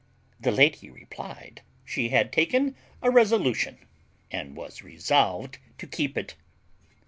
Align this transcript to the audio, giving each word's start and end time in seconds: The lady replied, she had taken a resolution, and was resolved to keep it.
The 0.39 0.49
lady 0.51 0.89
replied, 0.89 1.61
she 1.85 2.09
had 2.09 2.33
taken 2.33 2.75
a 3.03 3.11
resolution, 3.11 3.77
and 4.31 4.55
was 4.55 4.81
resolved 4.81 5.59
to 5.77 5.85
keep 5.85 6.17
it. 6.17 6.33